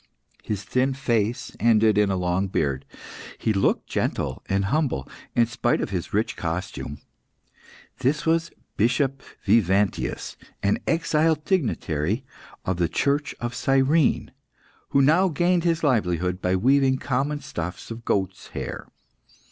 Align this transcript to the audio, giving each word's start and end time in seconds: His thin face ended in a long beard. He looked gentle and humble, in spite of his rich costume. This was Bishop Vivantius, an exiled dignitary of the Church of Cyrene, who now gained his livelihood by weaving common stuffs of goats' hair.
His 0.41 0.63
thin 0.63 0.95
face 0.95 1.55
ended 1.59 1.95
in 1.95 2.09
a 2.09 2.15
long 2.15 2.47
beard. 2.47 2.85
He 3.37 3.53
looked 3.53 3.85
gentle 3.85 4.41
and 4.47 4.65
humble, 4.65 5.07
in 5.35 5.45
spite 5.45 5.79
of 5.79 5.91
his 5.91 6.11
rich 6.11 6.35
costume. 6.35 6.97
This 7.99 8.25
was 8.25 8.49
Bishop 8.77 9.21
Vivantius, 9.45 10.37
an 10.63 10.79
exiled 10.87 11.45
dignitary 11.45 12.25
of 12.65 12.77
the 12.77 12.89
Church 12.89 13.35
of 13.39 13.53
Cyrene, 13.53 14.31
who 14.89 15.03
now 15.03 15.27
gained 15.27 15.65
his 15.65 15.83
livelihood 15.83 16.41
by 16.41 16.55
weaving 16.55 16.97
common 16.97 17.39
stuffs 17.41 17.91
of 17.91 18.03
goats' 18.03 18.47
hair. 18.57 18.87